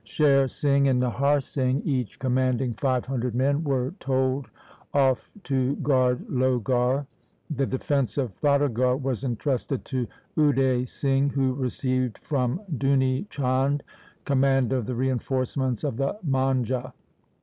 Sher 0.03 0.47
Singh 0.47 0.87
and 0.87 0.99
Nahar 0.99 1.43
Singh, 1.43 1.83
each 1.85 2.17
commanding 2.17 2.73
five 2.73 3.05
hundred 3.05 3.35
men, 3.35 3.63
were 3.63 3.93
told 3.99 4.47
off 4.95 5.29
to 5.43 5.75
guard 5.75 6.25
Lohgarh. 6.27 7.05
The 7.51 7.67
defence 7.67 8.17
of 8.17 8.33
Fatagarh 8.41 8.99
was 8.99 9.23
entrusted 9.23 9.85
to 9.85 10.07
Ude 10.35 10.89
Singh, 10.89 11.29
who 11.29 11.53
received 11.53 12.17
from 12.17 12.61
Duni 12.79 13.29
Chand 13.29 13.83
command 14.25 14.73
of 14.73 14.87
the 14.87 14.95
reinforcements 14.95 15.83
of 15.83 15.97
the 15.97 16.17
Manjha. 16.27 16.93